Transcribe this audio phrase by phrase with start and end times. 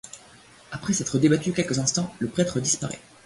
[0.71, 2.97] Après s'être débattu quelques instants, le prêtre disparaît.